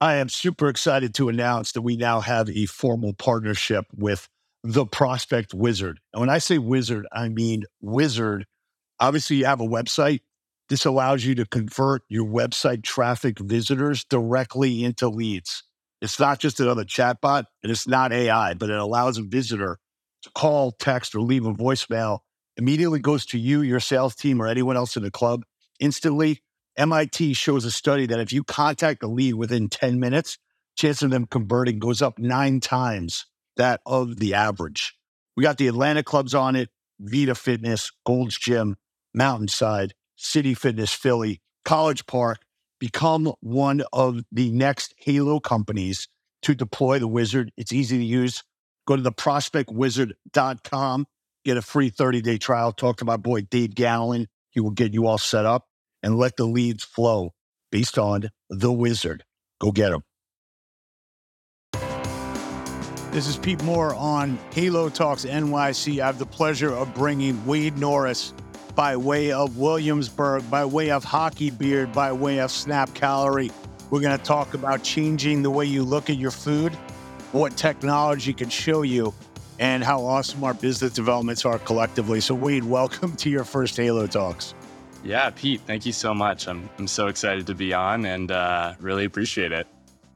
[0.00, 4.28] I am super excited to announce that we now have a formal partnership with
[4.62, 6.00] the Prospect Wizard.
[6.12, 8.46] And when I say wizard, I mean wizard.
[9.00, 10.20] Obviously, you have a website.
[10.68, 15.62] This allows you to convert your website traffic visitors directly into leads.
[16.02, 19.78] It's not just another chatbot and it's not AI, but it allows a visitor
[20.22, 22.18] to call, text, or leave a voicemail.
[22.58, 25.44] Immediately goes to you, your sales team, or anyone else in the club
[25.80, 26.42] instantly
[26.76, 30.38] MIT shows a study that if you contact a lead within 10 minutes,
[30.76, 34.94] chance of them converting goes up nine times that of the average.
[35.36, 36.68] We got the Atlanta clubs on it,
[37.00, 38.76] Vita Fitness, Gold's Gym,
[39.14, 42.38] Mountainside, City Fitness Philly, College Park.
[42.78, 46.08] Become one of the next Halo companies
[46.42, 47.50] to deploy the wizard.
[47.56, 48.44] It's easy to use.
[48.86, 51.06] Go to the prospectwizard.com,
[51.42, 52.72] get a free 30 day trial.
[52.72, 54.28] Talk to my boy Dave Gallen.
[54.50, 55.66] He will get you all set up
[56.06, 57.32] and let the leads flow
[57.72, 59.24] based on the wizard.
[59.60, 60.02] Go get them.
[63.10, 65.98] This is Pete Moore on Halo Talks NYC.
[66.00, 68.32] I have the pleasure of bringing Wade Norris
[68.76, 73.50] by way of Williamsburg, by way of Hockey Beard, by way of Snap Calorie.
[73.90, 76.72] We're going to talk about changing the way you look at your food,
[77.32, 79.12] what technology can show you,
[79.58, 82.20] and how awesome our business developments are collectively.
[82.20, 84.54] So, Wade, welcome to your first Halo Talks.
[85.06, 86.48] Yeah, Pete, thank you so much.
[86.48, 89.68] I'm, I'm so excited to be on and uh, really appreciate it.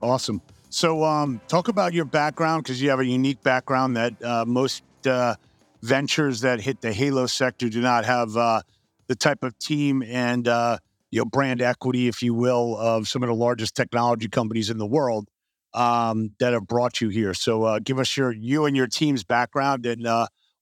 [0.02, 0.42] Awesome.
[0.68, 4.82] So, um, talk about your background because you have a unique background that uh, most
[5.06, 5.36] uh,
[5.80, 8.62] ventures that hit the Halo sector do not have uh,
[9.06, 10.78] the type of team and uh,
[11.12, 14.78] you know brand equity, if you will, of some of the largest technology companies in
[14.78, 15.28] the world
[15.72, 17.32] um, that have brought you here.
[17.32, 20.04] So, uh, give us your you and your team's background and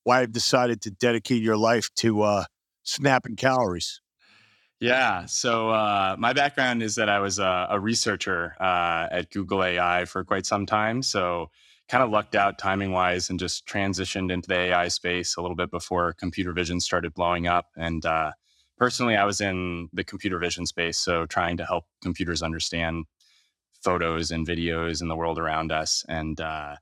[0.03, 2.45] why you've decided to dedicate your life to
[2.83, 4.03] snapping calories.
[4.81, 5.27] Yeah.
[5.27, 10.05] So uh, my background is that I was a, a researcher uh, at Google AI
[10.05, 11.03] for quite some time.
[11.03, 11.51] So
[11.89, 15.57] kind of lucked out timing wise and just transitioned into the AI space a little
[15.57, 17.67] bit before computer vision started blowing up.
[17.77, 18.33] And uh,
[18.77, 20.99] personally, I was in the computer vision space.
[20.99, 23.07] So trying to help computers understand
[23.83, 26.05] photos and videos in the world around us.
[26.09, 26.77] And uh,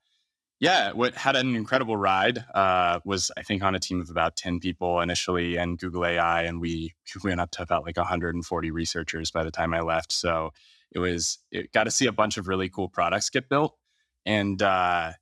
[0.59, 2.45] yeah, what had an incredible ride.
[2.55, 6.43] Uh, was I think on a team of about ten people initially, and Google AI,
[6.43, 10.13] and we went up to about like 140 researchers by the time I left.
[10.13, 10.53] So
[10.93, 13.77] it was it got to see a bunch of really cool products get built,
[14.25, 15.13] and uh,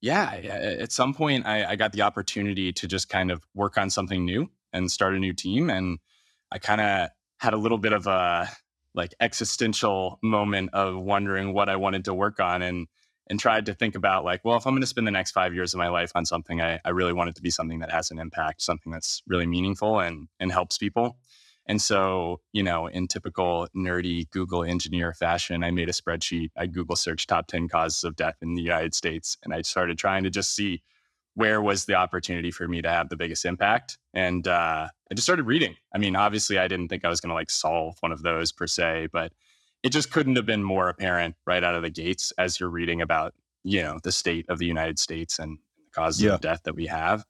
[0.00, 3.90] yeah, at some point I, I got the opportunity to just kind of work on
[3.90, 5.98] something new and start a new team, and
[6.50, 7.10] I kind of
[7.40, 8.48] had a little bit of a
[8.94, 12.88] like existential moment of wondering what I wanted to work on and
[13.28, 15.54] and tried to think about like, well, if I'm going to spend the next five
[15.54, 17.90] years of my life on something, I, I really want it to be something that
[17.90, 21.18] has an impact, something that's really meaningful and and helps people.
[21.68, 26.50] And so, you know, in typical nerdy Google engineer fashion, I made a spreadsheet.
[26.56, 29.36] I Google searched top 10 causes of death in the United States.
[29.44, 30.82] And I started trying to just see
[31.34, 33.98] where was the opportunity for me to have the biggest impact.
[34.14, 35.76] And uh, I just started reading.
[35.94, 38.50] I mean, obviously, I didn't think I was going to like solve one of those
[38.50, 39.32] per se, but
[39.82, 43.00] it just couldn't have been more apparent right out of the gates as you're reading
[43.00, 43.34] about
[43.64, 46.34] you know the state of the United States and the causes yeah.
[46.34, 47.24] of death that we have.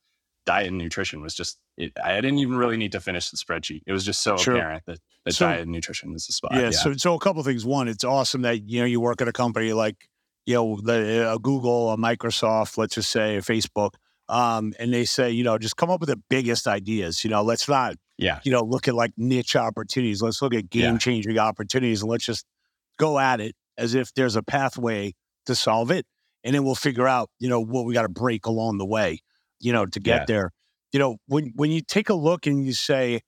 [0.46, 3.82] Diet and nutrition was just it, I didn't even really need to finish the spreadsheet.
[3.86, 4.56] It was just so sure.
[4.56, 6.52] apparent that, that so, diet and nutrition is the spot.
[6.54, 7.64] Yeah, yeah, So, so a couple things.
[7.64, 10.08] One, it's awesome that you know you work at a company like
[10.46, 13.90] you know the, a Google, a Microsoft, let's just say a Facebook,
[14.28, 17.24] um, and they say you know just come up with the biggest ideas.
[17.24, 18.40] You know, let's not yeah.
[18.42, 20.20] You know, look at like niche opportunities.
[20.20, 21.46] Let's look at game changing yeah.
[21.46, 22.44] opportunities and let's just
[22.98, 25.14] go at it as if there's a pathway
[25.46, 26.04] to solve it.
[26.44, 29.20] And then we'll figure out, you know, what we got to break along the way,
[29.60, 30.24] you know, to get yeah.
[30.26, 30.52] there.
[30.92, 33.20] You know, when when you take a look and you say,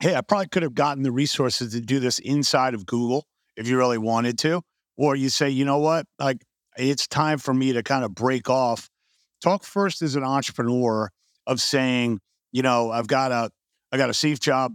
[0.00, 3.68] Hey, I probably could have gotten the resources to do this inside of Google if
[3.68, 4.62] you really wanted to.
[4.96, 6.44] Or you say, you know what, like
[6.76, 8.88] it's time for me to kind of break off.
[9.42, 11.10] Talk first as an entrepreneur
[11.46, 12.20] of saying,
[12.52, 13.50] you know, I've got a
[13.92, 14.74] I got a safe job.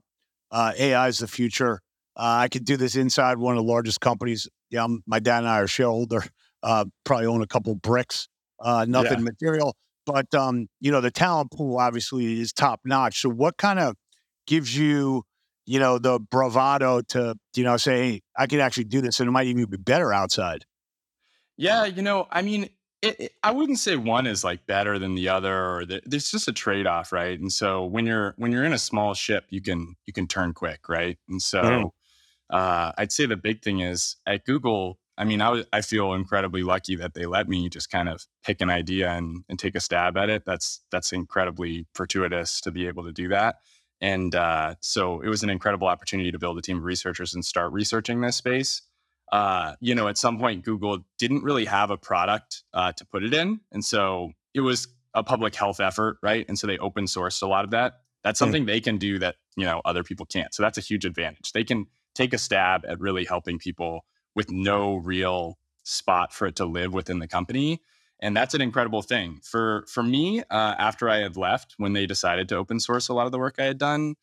[0.51, 1.81] Uh, AI is the future.
[2.16, 4.47] Uh, I could do this inside one of the largest companies.
[4.69, 6.23] Yeah, I'm, my dad and I are shareholder.
[6.63, 8.27] Uh, probably own a couple bricks.
[8.59, 9.24] Uh, nothing yeah.
[9.24, 9.75] material,
[10.06, 13.21] but um, you know the talent pool obviously is top notch.
[13.21, 13.95] So, what kind of
[14.47, 15.24] gives you,
[15.68, 19.27] you know, the bravado to you know say, hey, I can actually do this, and
[19.27, 20.65] it might even be better outside?
[21.57, 22.69] Yeah, you know, I mean,
[23.01, 26.31] it, it, I wouldn't say one is like better than the other, or the, there's
[26.31, 27.39] just a trade off, right?
[27.39, 30.53] And so when you're when you're in a small ship, you can you can turn
[30.53, 31.17] quick, right?
[31.29, 31.91] And so mm.
[32.49, 34.99] uh, I'd say the big thing is at Google.
[35.19, 38.25] I mean, I, w- I feel incredibly lucky that they let me just kind of
[38.44, 40.43] pick an idea and, and take a stab at it.
[40.45, 43.57] That's that's incredibly fortuitous to be able to do that.
[44.00, 47.43] And uh, so it was an incredible opportunity to build a team of researchers and
[47.43, 48.83] start researching this space.
[49.31, 53.24] Uh, you know, at some point, Google didn't really have a product uh, to put
[53.24, 53.59] it in.
[53.71, 56.45] And so it was a public health effort, right?
[56.47, 58.01] And so they open sourced a lot of that.
[58.24, 58.45] That's hmm.
[58.45, 58.68] something mm.
[58.68, 60.53] they can do that, you know, other people can't.
[60.53, 61.51] So that's a huge advantage.
[61.51, 66.56] They can take a stab at really helping people with no real spot for it
[66.57, 67.81] to live within the company.
[68.19, 69.39] And that's an incredible thing.
[69.44, 73.13] For for me, uh, after I had left, when they decided to open source a
[73.13, 74.15] lot of the work I had done,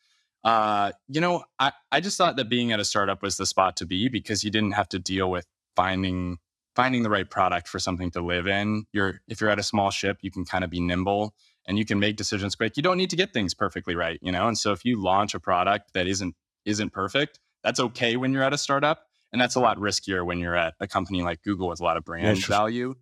[0.45, 3.77] uh, you know, I, I just thought that being at a startup was the spot
[3.79, 6.39] to be because you didn't have to deal with finding
[6.77, 8.85] finding the right product for something to live in.
[8.93, 11.35] You're if you're at a small ship, you can kind of be nimble
[11.67, 12.77] and you can make decisions quick.
[12.77, 14.47] You don't need to get things perfectly right, you know.
[14.47, 16.35] And so if you launch a product that isn't
[16.67, 20.39] isn't perfect, that's okay when you're at a startup, and that's a lot riskier when
[20.39, 22.95] you're at a company like Google with a lot of brand value.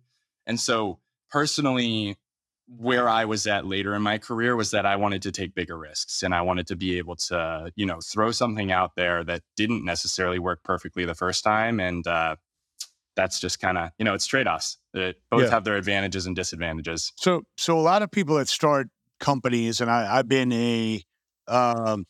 [0.47, 0.99] And so
[1.29, 2.17] personally,
[2.67, 5.77] where I was at later in my career was that I wanted to take bigger
[5.77, 9.41] risks and I wanted to be able to, you know, throw something out there that
[9.57, 11.79] didn't necessarily work perfectly the first time.
[11.79, 12.37] And uh,
[13.15, 14.77] that's just kind of, you know, it's trade offs.
[14.93, 15.49] Both yeah.
[15.49, 17.11] have their advantages and disadvantages.
[17.17, 18.87] So, so a lot of people that start
[19.19, 21.03] companies, and I, have been a,
[21.47, 22.05] um,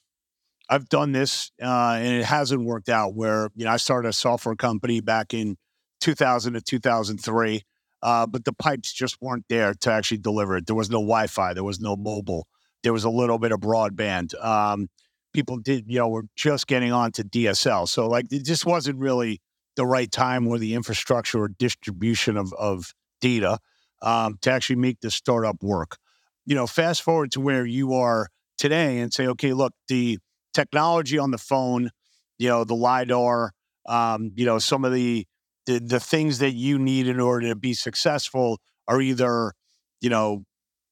[0.70, 4.14] I've done this uh, and it hasn't worked out where, you know, I started a
[4.14, 5.58] software company back in
[6.02, 7.64] 2000 to 2003
[8.04, 10.68] uh, but the pipes just weren't there to actually deliver it.
[10.68, 12.48] There was no Wi-Fi, there was no mobile,
[12.84, 14.36] there was a little bit of broadband.
[14.44, 14.90] Um,
[15.34, 19.00] people did, you know, were just getting on to DSL, so like it just wasn't
[19.00, 19.42] really
[19.76, 23.58] the right time or the infrastructure or distribution of of data
[24.02, 25.98] um, to actually make the startup work.
[26.46, 28.28] You know, fast forward to where you are
[28.58, 30.20] today and say, okay, look, the
[30.54, 31.90] technology on the phone,
[32.38, 33.54] you know, the lidar,
[33.88, 35.26] um, you know, some of the
[35.66, 39.54] the, the things that you need in order to be successful are either,
[40.02, 40.44] you know,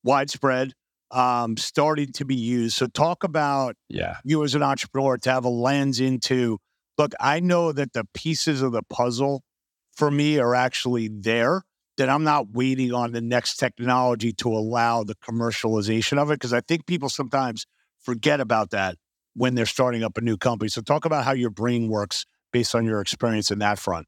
[0.04, 0.74] widespread,
[1.12, 2.78] um, starting to be used.
[2.78, 4.18] So talk about yeah.
[4.24, 6.58] you as an entrepreneur to have a lens into,
[6.98, 9.44] look, I know that the pieces of the puzzle
[9.94, 11.64] for me are actually there,
[11.98, 16.40] that I'm not waiting on the next technology to allow the commercialization of it.
[16.40, 17.66] Cause I think people sometimes
[18.00, 18.96] forget about that
[19.34, 20.70] when they're starting up a new company.
[20.70, 24.08] So talk about how your brain works based on your experience in that front.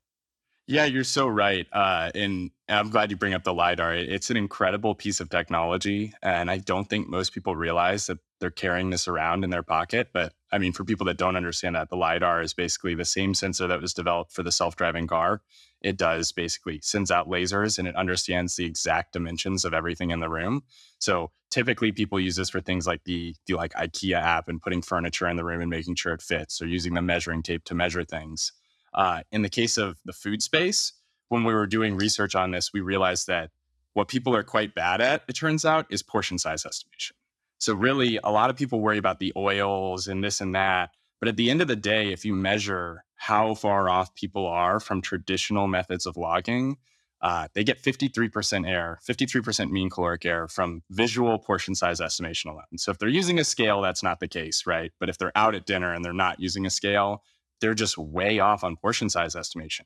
[0.65, 1.67] Yeah, you're so right.
[1.73, 3.95] Uh, and I'm glad you bring up the LiDAR.
[3.95, 6.13] It's an incredible piece of technology.
[6.21, 10.09] And I don't think most people realize that they're carrying this around in their pocket.
[10.13, 13.33] But I mean, for people that don't understand that, the LiDAR is basically the same
[13.33, 15.41] sensor that was developed for the self driving car.
[15.81, 20.21] It does basically sends out lasers and it understands the exact dimensions of everything in
[20.21, 20.63] the room.
[20.97, 24.81] So typically people use this for things like the, the like IKEA app and putting
[24.81, 27.75] furniture in the room and making sure it fits or using the measuring tape to
[27.75, 28.53] measure things.
[28.95, 30.93] Uh, in the case of the food space,
[31.29, 33.49] when we were doing research on this, we realized that
[33.93, 37.15] what people are quite bad at, it turns out, is portion size estimation.
[37.59, 40.91] So, really, a lot of people worry about the oils and this and that.
[41.19, 44.81] But at the end of the day, if you measure how far off people are
[44.81, 46.77] from traditional methods of logging,
[47.21, 52.77] uh, they get 53% error, 53% mean caloric error from visual portion size estimation alone.
[52.77, 54.91] So if they're using a scale, that's not the case, right?
[54.99, 57.23] But if they're out at dinner and they're not using a scale,
[57.61, 59.85] they're just way off on portion size estimation.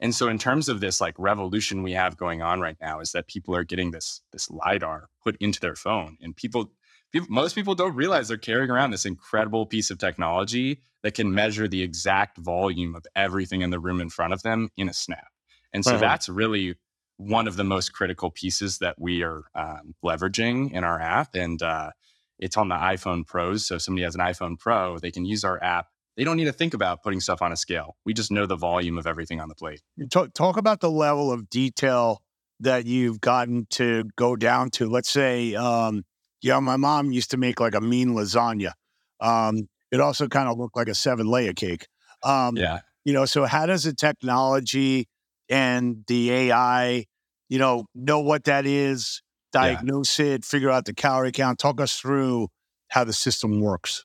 [0.00, 3.12] And so in terms of this like revolution we have going on right now is
[3.12, 6.72] that people are getting this this lidar put into their phone and people,
[7.12, 11.32] people most people don't realize they're carrying around this incredible piece of technology that can
[11.32, 14.92] measure the exact volume of everything in the room in front of them in a
[14.92, 15.28] snap.
[15.72, 16.74] And so that's really
[17.16, 21.34] one of the most critical pieces that we are um, leveraging in our app.
[21.34, 21.90] And uh,
[22.38, 23.66] it's on the iPhone Pros.
[23.66, 26.44] So if somebody has an iPhone Pro, they can use our app they don't need
[26.44, 27.96] to think about putting stuff on a scale.
[28.04, 29.80] We just know the volume of everything on the plate.
[30.10, 32.22] Talk, talk about the level of detail
[32.60, 34.88] that you've gotten to go down to.
[34.88, 36.04] Let's say, um,
[36.42, 38.72] yeah, my mom used to make like a mean lasagna.
[39.20, 41.86] Um, it also kind of looked like a seven layer cake.
[42.22, 42.80] Um, yeah.
[43.04, 45.08] You know, so how does the technology
[45.48, 47.06] and the AI,
[47.48, 50.26] you know, know what that is, diagnose yeah.
[50.26, 51.58] it, figure out the calorie count?
[51.58, 52.48] Talk us through
[52.88, 54.04] how the system works.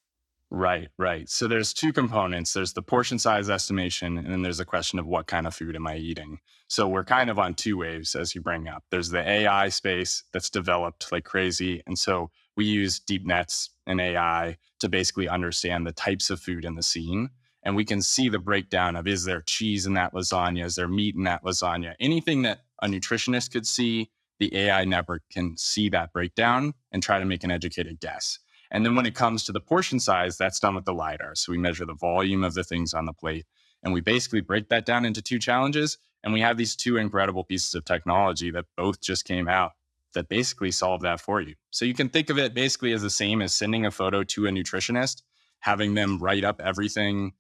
[0.50, 1.28] Right, right.
[1.30, 2.54] So there's two components.
[2.54, 5.76] There's the portion size estimation, and then there's a question of what kind of food
[5.76, 6.40] am I eating.
[6.70, 8.84] So we're kind of on two waves as you bring up.
[8.90, 11.84] There's the AI space that's developed like crazy.
[11.86, 16.64] And so we use deep nets and AI to basically understand the types of food
[16.64, 17.30] in the scene.
[17.64, 20.64] And we can see the breakdown of is there cheese in that lasagna?
[20.64, 21.94] Is there meat in that lasagna?
[22.00, 27.20] Anything that a nutritionist could see, the AI network can see that breakdown and try
[27.20, 28.40] to make an educated guess.
[28.72, 31.36] And then when it comes to the portion size, that's done with the LiDAR.
[31.36, 33.46] So we measure the volume of the things on the plate.
[33.84, 35.98] And we basically break that down into two challenges.
[36.24, 39.74] And we have these two incredible pieces of technology that both just came out
[40.14, 41.56] that basically solve that for you.
[41.70, 44.48] So you can think of it basically as the same as sending a photo to
[44.48, 45.22] a nutritionist,
[45.60, 47.34] having them write up everything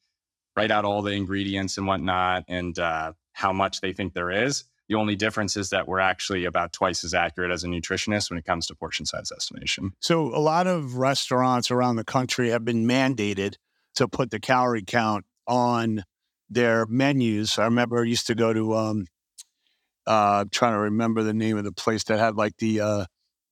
[0.58, 4.66] write out all the ingredients and whatnot and uh, how much they think there is.
[4.90, 8.40] The only difference is that we're actually about twice as accurate as a nutritionist when
[8.40, 9.92] it comes to portion size estimation.
[10.00, 13.56] So, a lot of restaurants around the country have been mandated
[13.96, 16.04] to put the calorie count on
[16.50, 17.60] their menus.
[17.60, 19.08] I remember I used to go to, um,
[20.08, 23.06] uh, I'm trying to remember the name of the place that had like the uh,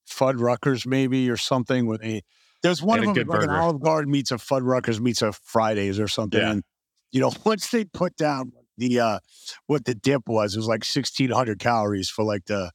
[0.09, 2.21] Fuddruckers maybe or something with a.
[2.63, 6.07] There's one of them like an Olive Garden meets a Fuddruckers meets a Fridays or
[6.07, 6.39] something.
[6.39, 6.51] Yeah.
[6.51, 6.63] And
[7.11, 9.19] you know, once they put down the uh
[9.67, 12.71] what the dip was, it was like sixteen hundred calories for like the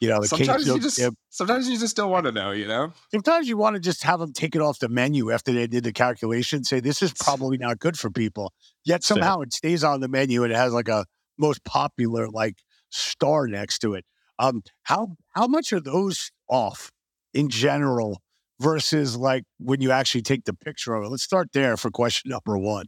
[0.00, 1.14] you know the sometimes you just dip.
[1.30, 2.92] sometimes you just don't want to know, you know.
[3.10, 5.84] Sometimes you want to just have them take it off the menu after they did
[5.84, 8.52] the calculation, say this is probably not good for people.
[8.84, 11.06] Yet somehow it stays on the menu and it has like a
[11.38, 12.56] most popular like
[12.90, 14.04] star next to it.
[14.38, 16.90] Um, how how much are those off
[17.32, 18.20] in general
[18.60, 21.08] versus like when you actually take the picture of it?
[21.08, 22.86] Let's start there for question number one.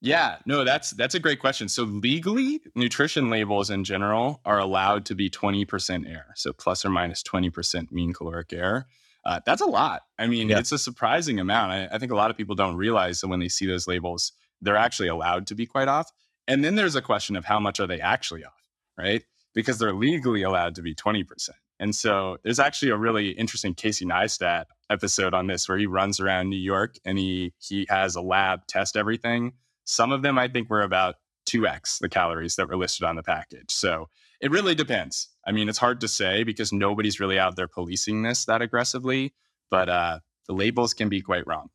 [0.00, 1.68] Yeah, no, that's that's a great question.
[1.68, 6.90] So legally, nutrition labels in general are allowed to be 20% air, so plus or
[6.90, 8.86] minus 20% mean caloric air.
[9.24, 10.02] Uh, that's a lot.
[10.18, 10.58] I mean, yeah.
[10.58, 11.72] it's a surprising amount.
[11.72, 14.32] I, I think a lot of people don't realize that when they see those labels,
[14.62, 16.10] they're actually allowed to be quite off.
[16.46, 18.62] And then there's a question of how much are they actually off,
[18.96, 19.24] right?
[19.52, 21.50] Because they're legally allowed to be 20%.
[21.80, 26.20] And so there's actually a really interesting Casey Neistat episode on this where he runs
[26.20, 29.52] around New York and he he has a lab test everything
[29.88, 31.16] some of them I think were about
[31.48, 33.70] 2x the calories that were listed on the package.
[33.70, 34.08] So
[34.40, 35.30] it really depends.
[35.46, 39.32] I mean, it's hard to say because nobody's really out there policing this that aggressively,
[39.70, 41.70] but uh, the labels can be quite wrong.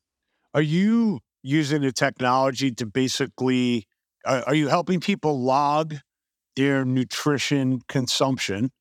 [0.54, 3.88] Are you using the technology to basically,
[4.26, 5.96] are you helping people log
[6.56, 8.72] their nutrition consumption?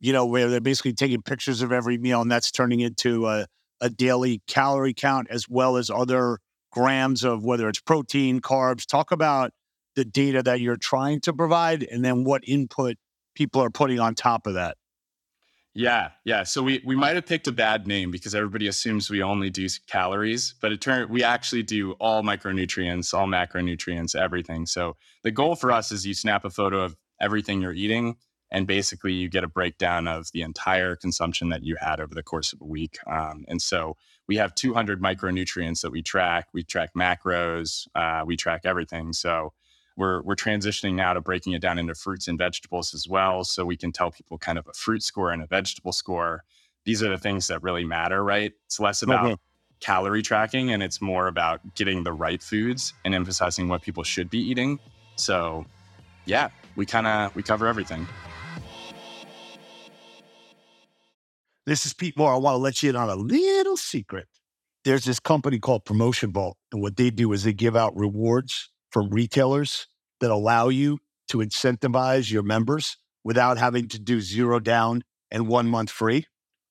[0.00, 3.46] You know, where they're basically taking pictures of every meal and that's turning into a,
[3.80, 6.38] a daily calorie count as well as other
[6.72, 8.86] grams of whether it's protein, carbs.
[8.86, 9.52] Talk about
[9.94, 12.96] the data that you're trying to provide and then what input
[13.34, 14.76] people are putting on top of that.
[15.74, 16.42] Yeah, yeah.
[16.42, 19.66] So we we might have picked a bad name because everybody assumes we only do
[19.86, 24.66] calories, but it turned we actually do all micronutrients, all macronutrients, everything.
[24.66, 28.16] So the goal for us is you snap a photo of everything you're eating,
[28.52, 32.22] and basically you get a breakdown of the entire consumption that you had over the
[32.22, 32.98] course of a week.
[33.06, 33.96] Um, and so
[34.28, 36.48] we have 200 micronutrients that we track.
[36.52, 39.14] We track macros, uh, we track everything.
[39.14, 39.54] So
[39.96, 43.64] we're we're transitioning now to breaking it down into fruits and vegetables as well, so
[43.64, 46.44] we can tell people kind of a fruit score and a vegetable score.
[46.84, 48.52] These are the things that really matter, right?
[48.66, 49.34] It's less about mm-hmm.
[49.80, 54.30] calorie tracking and it's more about getting the right foods and emphasizing what people should
[54.30, 54.78] be eating.
[55.16, 55.66] So,
[56.24, 58.06] yeah, we kind of we cover everything.
[61.64, 62.34] This is Pete Moore.
[62.34, 64.26] I want to let you in on a little secret.
[64.84, 68.68] There's this company called Promotion Vault, and what they do is they give out rewards
[68.90, 69.86] from retailers
[70.18, 75.68] that allow you to incentivize your members without having to do zero down and one
[75.68, 76.26] month free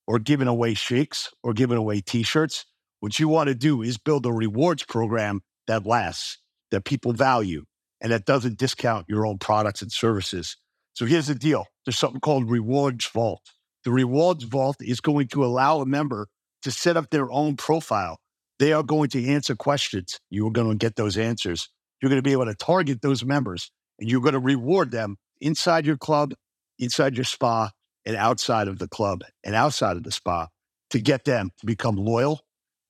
[0.08, 2.66] or giving away shakes or giving away t-shirts.
[3.00, 6.38] What you want to do is build a rewards program that lasts,
[6.72, 7.64] that people value,
[8.02, 10.58] and that doesn't discount your own products and services.
[10.96, 11.68] So here's the deal.
[11.86, 13.54] There's something called Rewards Vault.
[13.84, 16.28] The rewards vault is going to allow a member
[16.64, 18.20] to set up their own profile.
[18.60, 20.20] They are going to answer questions.
[20.30, 21.70] You are going to get those answers.
[22.02, 25.18] You're going to be able to target those members and you're going to reward them
[25.40, 26.34] inside your club,
[26.78, 27.72] inside your spa,
[28.06, 30.48] and outside of the club and outside of the spa
[30.90, 32.42] to get them to become loyal,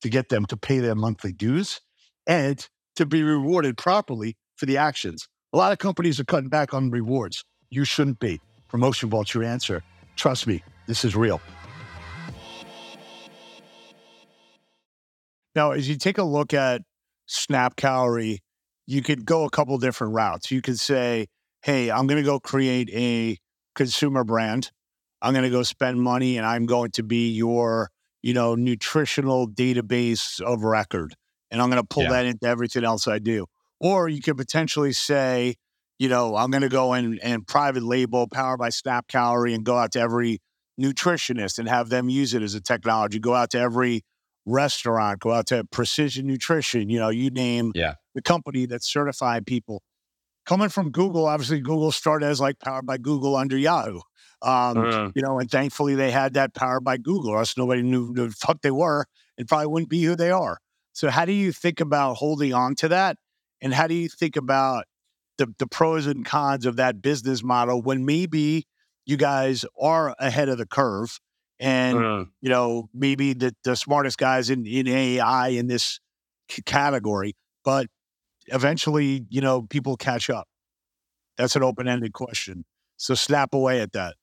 [0.02, 1.82] to get them to pay their monthly dues,
[2.26, 5.28] and to be rewarded properly for the actions.
[5.54, 7.44] A lot of companies are cutting back on rewards.
[7.70, 8.40] You shouldn't be.
[8.70, 9.84] Promotion Vault's your answer.
[10.16, 11.40] Trust me, this is real.
[15.56, 16.82] Now, as you take a look at
[17.28, 18.42] Snap Calorie,
[18.88, 20.52] you could go a couple different routes.
[20.52, 21.28] You could say,
[21.62, 23.38] hey, I'm going to go create a
[23.74, 24.70] consumer brand.
[25.22, 27.90] I'm going to go spend money and I'm going to be your,
[28.22, 31.16] you know, nutritional database of record.
[31.52, 32.10] And I'm going to pull yeah.
[32.10, 33.46] that into everything else I do.
[33.80, 35.56] Or you could potentially say,
[36.00, 39.64] you know, I'm going to go in and private label Power by Snap Calorie and
[39.64, 40.42] go out to every
[40.80, 43.20] nutritionist and have them use it as a technology.
[43.20, 44.04] Go out to every
[44.46, 47.96] restaurant, go out to Precision Nutrition, you know, you name yeah.
[48.16, 49.84] the company that certified people.
[50.46, 54.00] Coming from Google, obviously Google started as like powered by Google under Yahoo.
[54.42, 57.84] Um, uh, you know, and thankfully they had that powered by Google, or else nobody
[57.84, 59.06] knew who the fuck they were
[59.38, 60.58] and probably wouldn't be who they are.
[60.94, 63.18] So how do you think about holding on to that?
[63.62, 64.86] And how do you think about
[65.38, 68.66] the, the pros and cons of that business model when maybe
[69.06, 71.20] you guys are ahead of the curve
[71.60, 76.00] and uh, you know maybe the, the smartest guys in, in ai in this
[76.50, 77.88] c- category but
[78.48, 80.48] eventually, you know, people catch up?
[81.38, 82.66] That's an open ended question.
[82.98, 84.16] So snap away at that.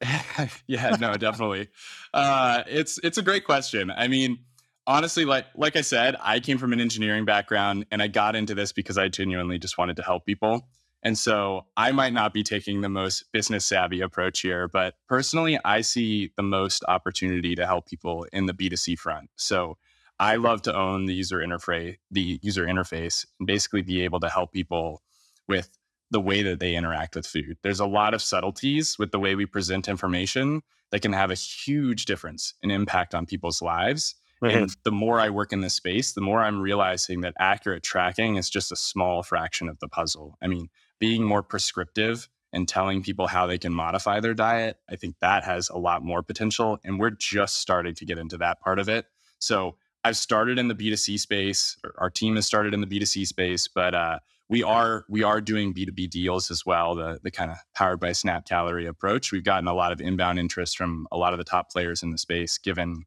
[0.66, 1.68] yeah, no, definitely.
[2.12, 3.90] Uh, it's it's a great question.
[3.90, 4.38] I mean,
[4.86, 8.54] honestly, like like I said, I came from an engineering background, and I got into
[8.54, 10.68] this because I genuinely just wanted to help people.
[11.06, 15.56] And so I might not be taking the most business savvy approach here, but personally,
[15.64, 19.30] I see the most opportunity to help people in the B2C front.
[19.36, 19.78] So
[20.18, 24.28] I love to own the user interface, the user interface, and basically be able to
[24.28, 25.00] help people
[25.46, 25.70] with
[26.10, 27.56] the way that they interact with food.
[27.62, 31.34] There's a lot of subtleties with the way we present information that can have a
[31.34, 34.16] huge difference and impact on people's lives.
[34.42, 34.56] Mm-hmm.
[34.56, 38.34] And the more I work in this space, the more I'm realizing that accurate tracking
[38.34, 40.36] is just a small fraction of the puzzle.
[40.42, 44.96] I mean, being more prescriptive and telling people how they can modify their diet, I
[44.96, 46.78] think that has a lot more potential.
[46.84, 49.06] And we're just starting to get into that part of it.
[49.38, 51.76] So I've started in the B2C space.
[51.98, 55.74] Our team has started in the B2C space, but uh, we are we are doing
[55.74, 59.32] B2B deals as well, the the kind of powered by Snap Calorie approach.
[59.32, 62.12] We've gotten a lot of inbound interest from a lot of the top players in
[62.12, 63.04] the space, given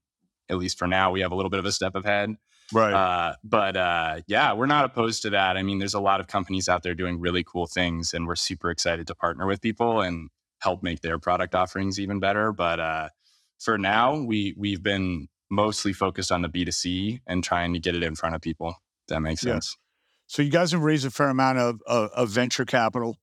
[0.50, 2.36] at least for now, we have a little bit of a step ahead.
[2.72, 2.94] Right.
[2.94, 5.58] Uh, but uh, yeah, we're not opposed to that.
[5.58, 8.36] I mean, there's a lot of companies out there doing really cool things, and we're
[8.36, 10.30] super excited to partner with people and
[10.62, 12.52] help make their product offerings even better.
[12.52, 13.10] But uh,
[13.60, 18.04] for now, we we've been mostly focused on the B2C and trying to get it
[18.04, 18.76] in front of people.
[19.08, 19.76] that makes sense.
[20.28, 23.18] So you guys have raised a fair amount of, of, of venture capital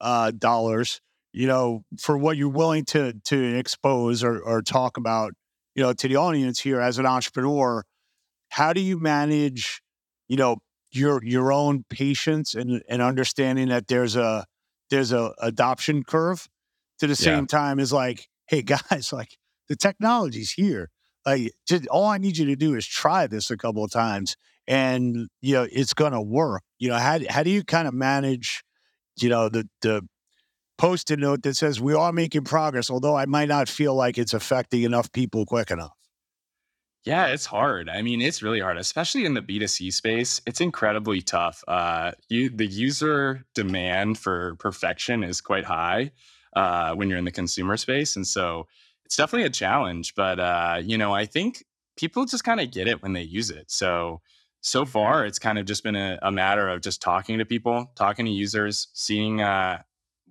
[0.00, 1.00] uh, dollars,
[1.32, 5.32] you know, for what you're willing to to expose or, or talk about,
[5.74, 7.84] you know, to the audience here as an entrepreneur.
[8.52, 9.80] How do you manage,
[10.28, 10.58] you know,
[10.90, 14.44] your your own patience and and understanding that there's a
[14.90, 16.48] there's a adoption curve
[16.98, 17.58] to the same yeah.
[17.58, 20.90] time as like, hey guys, like the technology's here.
[21.24, 24.36] Like, just, all I need you to do is try this a couple of times,
[24.66, 26.62] and you know it's going to work.
[26.78, 28.62] You know, how how do you kind of manage,
[29.16, 30.02] you know, the the
[30.76, 34.34] post-it note that says we are making progress, although I might not feel like it's
[34.34, 35.96] affecting enough people quick enough.
[37.04, 37.88] Yeah, it's hard.
[37.88, 40.40] I mean, it's really hard, especially in the B2C space.
[40.46, 41.64] It's incredibly tough.
[41.66, 46.12] Uh, you, the user demand for perfection is quite high
[46.54, 48.14] uh, when you're in the consumer space.
[48.14, 48.68] And so
[49.04, 51.64] it's definitely a challenge, but uh, you know, I think
[51.96, 53.70] people just kind of get it when they use it.
[53.70, 54.20] So
[54.60, 57.90] so far, it's kind of just been a, a matter of just talking to people,
[57.96, 59.82] talking to users, seeing uh,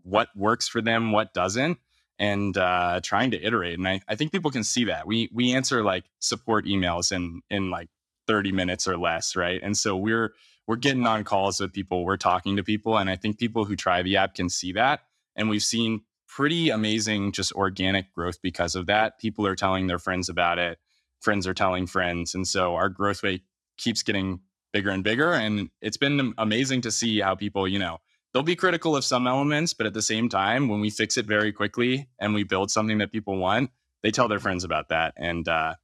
[0.03, 1.77] what works for them, what doesn't,
[2.21, 3.79] and uh, trying to iterate.
[3.79, 5.07] And I, I think people can see that.
[5.07, 7.89] We we answer like support emails in in like
[8.27, 9.60] 30 minutes or less, right?
[9.62, 10.34] And so we're
[10.67, 13.75] we're getting on calls with people, we're talking to people, and I think people who
[13.75, 15.01] try the app can see that.
[15.36, 19.19] And we've seen pretty amazing just organic growth because of that.
[19.19, 20.77] People are telling their friends about it,
[21.21, 22.36] friends are telling friends.
[22.36, 23.41] And so our growth rate
[23.77, 25.34] keeps getting bigger and bigger.
[25.34, 27.97] And it's been amazing to see how people, you know,
[28.34, 31.26] they'll be critical of some elements, but at the same time, when we fix it
[31.26, 33.72] very quickly and we build something that people want,
[34.04, 35.13] they tell their friends about that.
[35.17, 35.76] And uh,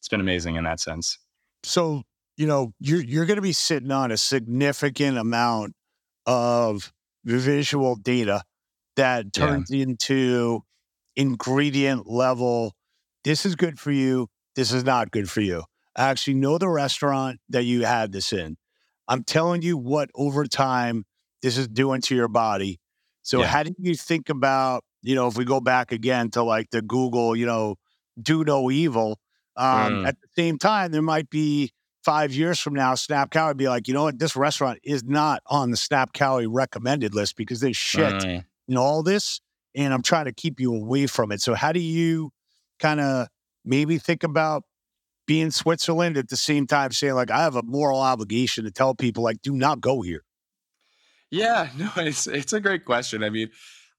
[0.00, 1.18] it's been amazing in that sense.
[1.64, 2.02] So,
[2.36, 5.74] you know, you're, you're going to be sitting on a significant amount
[6.26, 6.92] of
[7.24, 8.42] visual data
[8.96, 9.82] that turns yeah.
[9.84, 10.62] into
[11.16, 12.74] ingredient level.
[13.24, 14.28] This is good for you.
[14.54, 15.64] This is not good for you.
[15.96, 18.56] I actually know the restaurant that you had this in.
[19.08, 21.04] I'm telling you what over time
[21.42, 22.80] this is doing to your body.
[23.22, 23.46] So, yeah.
[23.46, 26.82] how do you think about, you know, if we go back again to like the
[26.82, 27.76] Google, you know,
[28.20, 29.18] do no evil,
[29.56, 30.08] um, mm.
[30.08, 31.72] at the same time, there might be
[32.04, 35.42] five years from now, Snap Calorie be like, you know what, this restaurant is not
[35.46, 39.40] on the Snap Calorie recommended list because they shit mm know, all this,
[39.74, 41.40] and I'm trying to keep you away from it.
[41.40, 42.30] So how do you
[42.78, 43.28] kind of
[43.64, 44.64] maybe think about
[45.26, 48.94] being Switzerland at the same time saying like I have a moral obligation to tell
[48.94, 50.22] people like do not go here?
[51.30, 53.22] Yeah, no, it's it's a great question.
[53.22, 53.50] I mean,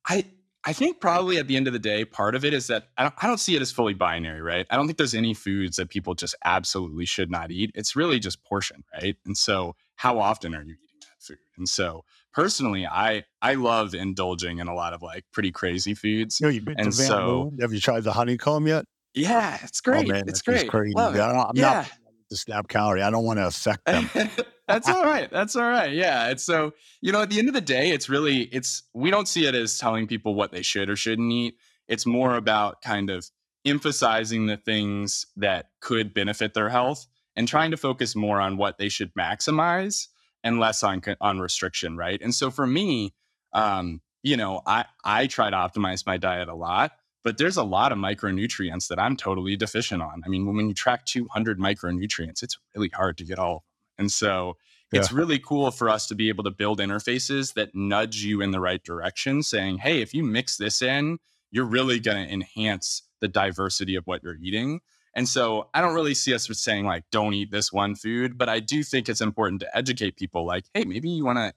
[0.07, 0.25] I
[0.63, 3.03] I think probably at the end of the day, part of it is that I
[3.03, 4.65] don't, I don't see it as fully binary, right?
[4.69, 7.71] I don't think there's any foods that people just absolutely should not eat.
[7.75, 9.15] It's really just portion, right?
[9.25, 11.37] And so, how often are you eating that food?
[11.57, 16.39] And so, personally, I I love indulging in a lot of like pretty crazy foods.
[16.39, 18.85] You know, you've been and to Van so, Have you tried the honeycomb yet?
[19.13, 20.09] Yeah, it's oh, great.
[20.09, 20.69] Oh, man, it's great.
[20.69, 20.93] Crazy.
[20.93, 21.21] Love it.
[21.21, 21.61] I'm yeah.
[21.61, 21.91] not
[22.29, 23.01] the snap calorie.
[23.01, 24.09] I don't want to affect them.
[24.69, 25.29] That's all right.
[25.29, 25.91] That's all right.
[25.91, 26.29] Yeah.
[26.29, 29.27] It's so, you know, at the end of the day, it's really, it's, we don't
[29.27, 31.55] see it as telling people what they should or shouldn't eat.
[31.88, 33.29] It's more about kind of
[33.65, 38.77] emphasizing the things that could benefit their health and trying to focus more on what
[38.77, 40.08] they should maximize
[40.43, 42.21] and less on on restriction, right?
[42.21, 43.13] And so for me,
[43.53, 46.91] um, you know, I I try to optimize my diet a lot,
[47.23, 50.21] but there's a lot of micronutrients that I'm totally deficient on.
[50.25, 53.63] I mean, when you track 200 micronutrients, it's really hard to get all.
[53.99, 54.57] And so
[54.91, 54.99] yeah.
[54.99, 58.49] it's really cool for us to be able to build interfaces that nudge you in
[58.49, 61.19] the right direction, saying, hey, if you mix this in,
[61.51, 64.79] you're really going to enhance the diversity of what you're eating.
[65.13, 68.47] And so I don't really see us saying like, don't eat this one food, but
[68.47, 71.53] I do think it's important to educate people like, hey, maybe you want to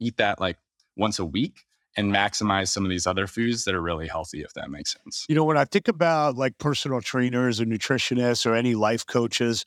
[0.00, 0.58] eat that like
[0.96, 1.64] once a week
[1.96, 5.26] and maximize some of these other foods that are really healthy, if that makes sense.
[5.28, 9.64] You know, when I think about like personal trainers or nutritionists or any life coaches,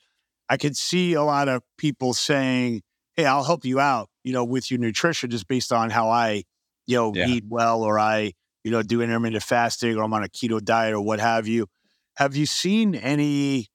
[0.51, 2.81] I can see a lot of people saying,
[3.15, 6.43] Hey, I'll help you out, you know, with your nutrition just based on how I,
[6.87, 7.27] you know, yeah.
[7.27, 8.33] eat well or I,
[8.65, 11.67] you know, do intermittent fasting or I'm on a keto diet or what have you.
[12.17, 13.67] Have you seen any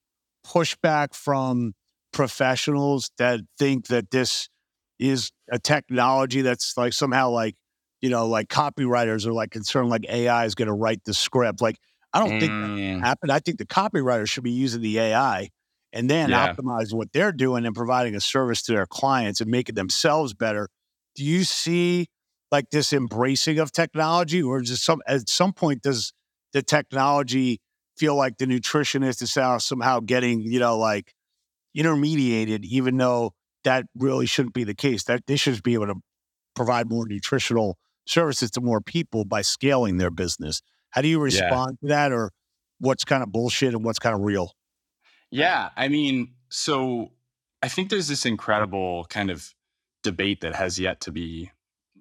[0.46, 1.72] pushback from
[2.12, 4.50] professionals that think that this
[4.98, 7.54] is a technology that's like somehow like,
[8.02, 11.62] you know, like copywriters are like concerned like AI is going to write the script.
[11.62, 11.78] Like,
[12.12, 12.40] I don't mm.
[12.40, 13.00] think that mm.
[13.00, 13.32] happened.
[13.32, 15.48] I think the copywriters should be using the AI
[15.92, 16.52] and then yeah.
[16.52, 20.68] optimize what they're doing and providing a service to their clients and making themselves better.
[21.14, 22.08] Do you see
[22.52, 26.12] like this embracing of technology, or just some at some point does
[26.52, 27.60] the technology
[27.96, 31.12] feel like the nutritionist is somehow getting you know like
[31.74, 33.32] intermediated, even though
[33.64, 35.04] that really shouldn't be the case.
[35.04, 35.96] That they should be able to
[36.54, 40.62] provide more nutritional services to more people by scaling their business.
[40.90, 41.88] How do you respond yeah.
[41.88, 42.30] to that, or
[42.78, 44.52] what's kind of bullshit and what's kind of real?
[45.36, 47.12] Yeah, I mean, so
[47.62, 49.52] I think there's this incredible kind of
[50.02, 51.50] debate that has yet to be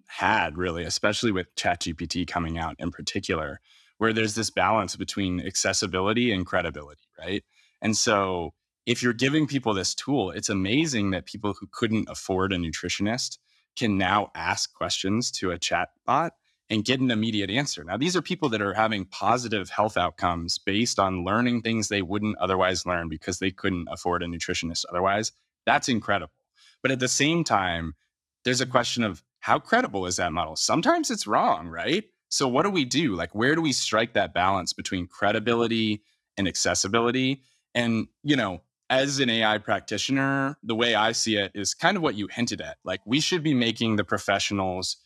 [0.08, 3.60] had, really, especially with ChatGPT coming out in particular,
[3.98, 7.44] where there's this balance between accessibility and credibility, right?
[7.82, 8.54] And so
[8.86, 13.38] if you're giving people this tool, it's amazing that people who couldn't afford a nutritionist
[13.78, 16.32] can now ask questions to a chat bot
[16.70, 17.84] and get an immediate answer.
[17.84, 22.02] Now, these are people that are having positive health outcomes based on learning things they
[22.02, 25.32] wouldn't otherwise learn because they couldn't afford a nutritionist otherwise.
[25.66, 26.34] That's incredible.
[26.82, 27.96] But at the same time,
[28.44, 30.56] there's a question of how credible is that model?
[30.56, 32.06] Sometimes it's wrong, right?
[32.30, 33.16] So, what do we do?
[33.16, 36.02] Like, where do we strike that balance between credibility
[36.38, 37.44] and accessibility?
[37.76, 42.04] And, you know, as an AI practitioner, the way I see it is kind of
[42.04, 42.78] what you hinted at.
[42.84, 44.98] Like, we should be making the professionals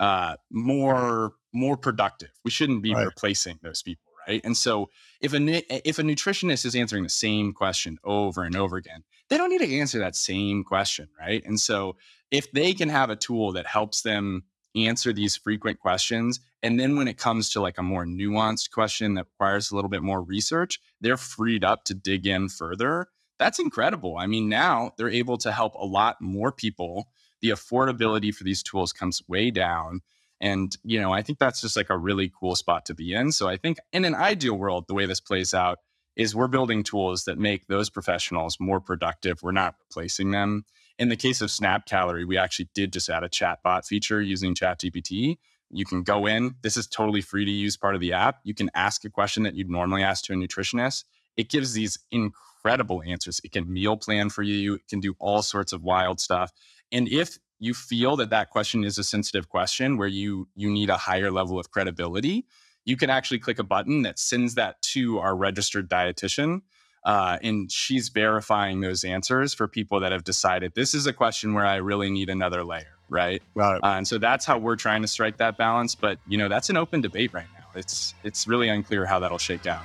[0.00, 2.30] uh, more more productive.
[2.44, 3.06] We shouldn't be right.
[3.06, 4.40] replacing those people, right?
[4.44, 8.76] And so if a if a nutritionist is answering the same question over and over
[8.76, 11.42] again, they don't need to answer that same question, right?
[11.44, 11.96] And so
[12.30, 16.96] if they can have a tool that helps them answer these frequent questions and then
[16.96, 20.20] when it comes to like a more nuanced question that requires a little bit more
[20.20, 23.06] research, they're freed up to dig in further.
[23.38, 24.16] That's incredible.
[24.16, 27.08] I mean, now they're able to help a lot more people
[27.40, 30.00] the affordability for these tools comes way down.
[30.40, 33.32] And, you know, I think that's just like a really cool spot to be in.
[33.32, 35.78] So I think in an ideal world, the way this plays out
[36.16, 39.42] is we're building tools that make those professionals more productive.
[39.42, 40.64] We're not replacing them.
[40.98, 44.54] In the case of Snap Calorie, we actually did just add a chatbot feature using
[44.54, 45.38] ChatGPT.
[45.70, 48.40] You can go in, this is totally free to use part of the app.
[48.42, 51.04] You can ask a question that you'd normally ask to a nutritionist.
[51.36, 53.40] It gives these incredible answers.
[53.44, 56.50] It can meal plan for you, it can do all sorts of wild stuff.
[56.92, 60.90] And if you feel that that question is a sensitive question where you you need
[60.90, 62.46] a higher level of credibility,
[62.84, 66.62] you can actually click a button that sends that to our registered dietitian.
[67.04, 71.54] Uh, and she's verifying those answers for people that have decided this is a question
[71.54, 73.42] where I really need another layer, right?
[73.54, 73.78] Right.
[73.82, 75.94] Uh, and so that's how we're trying to strike that balance.
[75.94, 77.66] But you know, that's an open debate right now.
[77.74, 79.82] It's it's really unclear how that'll shake out.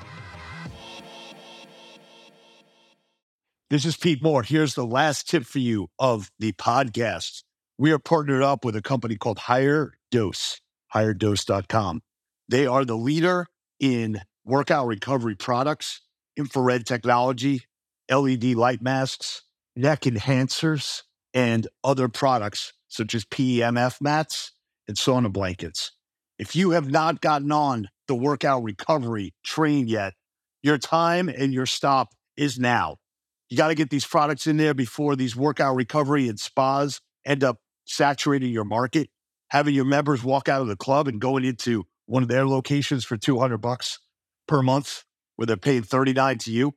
[3.73, 4.43] This is Pete Moore.
[4.43, 7.41] Here's the last tip for you of the podcast.
[7.79, 10.61] We are partnered up with a company called Higher Dose,
[10.93, 12.03] higherdose.com.
[12.47, 13.47] They are the leader
[13.79, 16.01] in workout recovery products,
[16.37, 17.63] infrared technology,
[18.11, 19.41] LED light masks,
[19.75, 21.01] neck enhancers,
[21.33, 24.51] and other products such as PEMF mats
[24.87, 25.93] and sauna blankets.
[26.37, 30.13] If you have not gotten on the workout recovery train yet,
[30.61, 32.97] your time and your stop is now.
[33.49, 37.43] You got to get these products in there before these workout recovery and spas end
[37.43, 39.09] up saturating your market.
[39.49, 43.05] Having your members walk out of the club and going into one of their locations
[43.05, 43.99] for 200 bucks
[44.47, 45.03] per month
[45.35, 46.73] where they're paying 39 to you.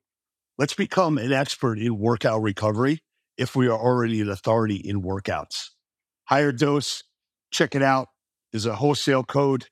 [0.58, 3.00] Let's become an expert in workout recovery
[3.38, 5.70] if we are already an authority in workouts.
[6.24, 7.02] Higher dose,
[7.50, 8.08] check it out.
[8.52, 9.66] There's a wholesale code,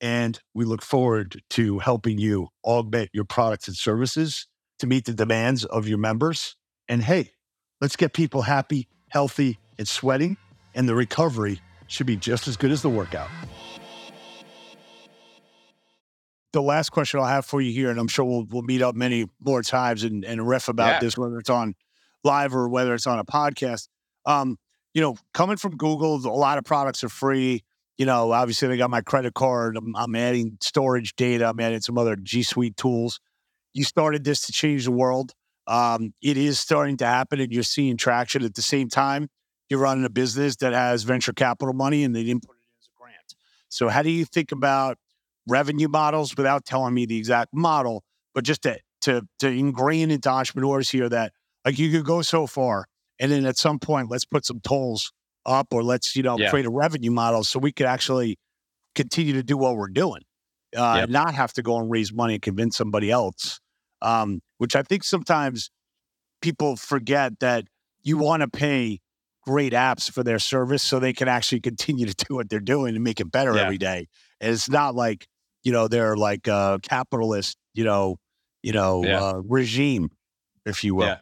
[0.00, 4.47] and we look forward to helping you augment your products and services
[4.78, 6.56] to meet the demands of your members.
[6.88, 7.32] And hey,
[7.80, 10.36] let's get people happy, healthy, and sweating.
[10.74, 13.28] And the recovery should be just as good as the workout.
[16.52, 18.94] The last question I'll have for you here, and I'm sure we'll, we'll meet up
[18.94, 21.00] many more times and, and riff about yeah.
[21.00, 21.74] this, whether it's on
[22.24, 23.88] live or whether it's on a podcast.
[24.24, 24.56] Um,
[24.94, 27.64] you know, coming from Google, a lot of products are free.
[27.98, 29.76] You know, obviously they got my credit card.
[29.76, 31.48] I'm, I'm adding storage data.
[31.48, 33.20] I'm adding some other G Suite tools.
[33.78, 35.34] You started this to change the world.
[35.68, 38.42] Um, it is starting to happen, and you're seeing traction.
[38.42, 39.28] At the same time,
[39.68, 42.80] you're running a business that has venture capital money, and they didn't put it in
[42.80, 43.34] as a grant.
[43.68, 44.98] So, how do you think about
[45.46, 48.02] revenue models without telling me the exact model,
[48.34, 51.32] but just to to to ingrain into entrepreneurs here that
[51.64, 52.86] like you could go so far,
[53.20, 55.12] and then at some point, let's put some tolls
[55.46, 56.50] up, or let's you know yeah.
[56.50, 58.38] create a revenue model so we could actually
[58.96, 60.22] continue to do what we're doing,
[60.76, 61.10] uh, yep.
[61.10, 63.60] not have to go and raise money and convince somebody else
[64.02, 65.70] um, which I think sometimes
[66.40, 67.64] people forget that
[68.02, 69.00] you want to pay
[69.46, 72.94] great apps for their service so they can actually continue to do what they're doing
[72.94, 73.62] and make it better yeah.
[73.62, 74.06] every day.
[74.40, 75.26] And it's not like,
[75.62, 78.16] you know, they're like a capitalist, you know,
[78.62, 79.22] you know, yeah.
[79.22, 80.10] uh, regime,
[80.66, 81.06] if you will.
[81.06, 81.18] Yeah,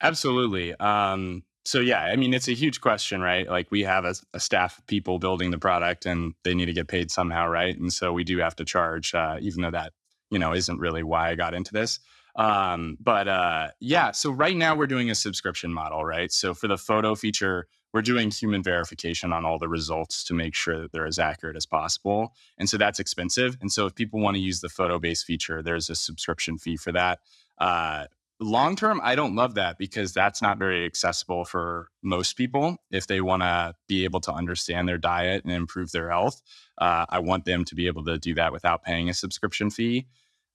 [0.00, 0.74] absolutely.
[0.74, 3.48] Um, so yeah, I mean, it's a huge question, right?
[3.48, 6.72] Like we have a, a, staff of people building the product and they need to
[6.72, 7.76] get paid somehow, right?
[7.76, 9.92] And so we do have to charge, uh, even though that
[10.30, 12.00] you know isn't really why I got into this.
[12.36, 16.30] Um, but uh, yeah, so right now we're doing a subscription model, right?
[16.32, 20.54] So for the photo feature, we're doing human verification on all the results to make
[20.54, 22.32] sure that they're as accurate as possible.
[22.56, 23.56] And so that's expensive.
[23.60, 26.76] And so if people want to use the photo based feature, there's a subscription fee
[26.76, 27.18] for that.
[27.58, 28.06] Uh,
[28.38, 32.76] long term, I don't love that because that's not very accessible for most people.
[32.90, 36.40] If they want to be able to understand their diet and improve their health,
[36.78, 40.06] uh, I want them to be able to do that without paying a subscription fee.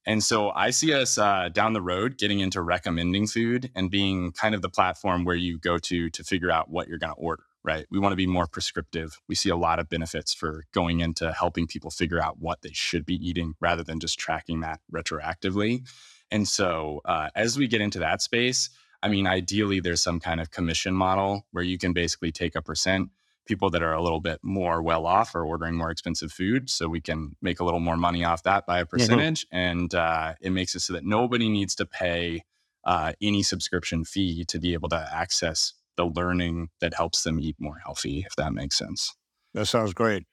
[0.05, 4.31] And so I see us uh, down the road getting into recommending food and being
[4.31, 7.19] kind of the platform where you go to to figure out what you're going to
[7.19, 7.87] order, right?
[7.89, 9.19] We want to be more prescriptive.
[9.27, 12.71] We see a lot of benefits for going into helping people figure out what they
[12.71, 15.87] should be eating rather than just tracking that retroactively.
[16.29, 18.69] And so uh, as we get into that space,
[19.01, 22.61] I mean, ideally, there's some kind of commission model where you can basically take a
[22.61, 23.09] percent
[23.45, 26.88] people that are a little bit more well off are ordering more expensive food so
[26.88, 28.89] we can make a little more money off that by a mm-hmm.
[28.89, 29.58] percentage mm-hmm.
[29.58, 32.43] and uh, it makes it so that nobody needs to pay
[32.86, 37.55] uh, any subscription fee to be able to access the learning that helps them eat
[37.60, 39.15] more healthy if that makes sense
[39.53, 40.25] that sounds great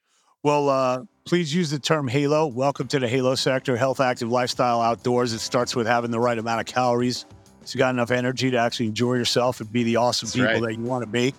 [0.43, 4.81] well uh, please use the term halo welcome to the halo sector health active lifestyle
[4.81, 7.25] outdoors it starts with having the right amount of calories
[7.65, 10.53] so you got enough energy to actually enjoy yourself and be the awesome That's people
[10.53, 10.73] right.
[10.73, 11.33] that you want to be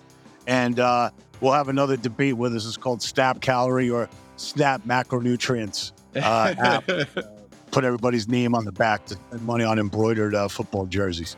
[0.47, 1.09] and uh,
[1.45, 6.85] we'll have another debate whether this is called SNAP calorie or SNAP macronutrients uh, app.
[7.71, 11.37] Put everybody's name on the back to spend money on embroidered uh, football jerseys.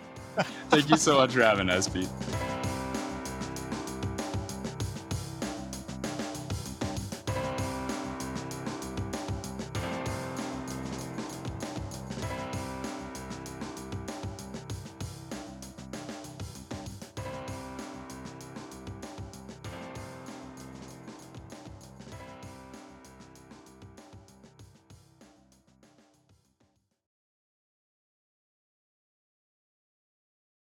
[0.69, 2.07] Thank you so much for having us, Pete.